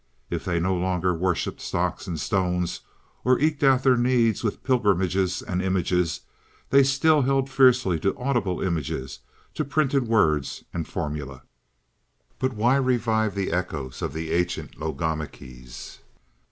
[0.31, 2.79] If they no longer worshipped stocks and stones,
[3.23, 6.21] or eked out their needs with pilgrimages and images,
[6.71, 9.19] they still held fiercely to audible images,
[9.53, 11.41] to printed words and formulae.
[12.39, 15.99] But why revive the echoes of the ancient logomachies?